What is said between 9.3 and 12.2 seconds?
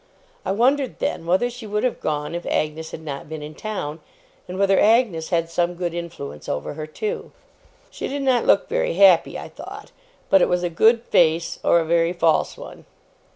I thought; but it was a good face, or a very